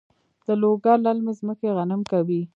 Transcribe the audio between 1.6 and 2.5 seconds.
غنم کوي؟